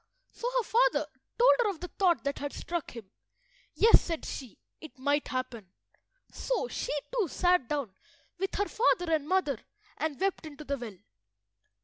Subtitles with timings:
[0.31, 1.05] So her father
[1.37, 3.11] told her of the thought that had struck him.
[3.75, 5.69] "Yes," said she, "it might happen."
[6.31, 7.93] So she too sat down
[8.39, 9.59] with her father and mother,
[9.99, 10.97] and wept into the well.